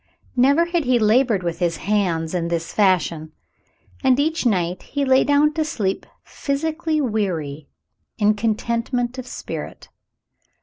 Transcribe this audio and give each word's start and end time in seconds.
Never 0.35 0.65
had 0.65 0.85
he 0.85 0.97
labored 0.97 1.43
with 1.43 1.59
his 1.59 1.77
hands 1.77 2.33
in 2.33 2.47
this 2.47 2.73
fashion, 2.73 3.33
and 4.03 4.19
each 4.19 4.47
night 4.47 4.81
he 4.81 5.05
lay 5.05 5.23
down 5.23 5.53
to 5.53 5.63
sleep 5.63 6.07
physically 6.23 6.99
weary, 6.99 7.67
in 8.17 8.33
contentment 8.33 9.19
of 9.19 9.27
spirit. 9.27 9.89